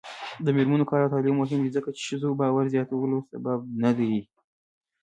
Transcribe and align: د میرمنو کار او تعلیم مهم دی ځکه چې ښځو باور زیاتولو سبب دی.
د 0.45 0.47
میرمنو 0.55 0.89
کار 0.89 1.01
او 1.03 1.13
تعلیم 1.13 1.35
مهم 1.41 1.59
دی 1.63 1.71
ځکه 1.77 1.89
چې 1.95 2.01
ښځو 2.07 2.29
باور 2.39 2.65
زیاتولو 2.73 3.17
سبب 3.31 3.59
دی. 3.97 4.13